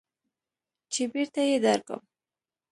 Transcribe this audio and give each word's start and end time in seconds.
چې 0.91 1.03
بېرته 1.11 1.41
يې 1.49 1.57
درکم. 1.65 2.01